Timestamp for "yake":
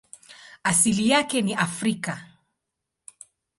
1.09-1.41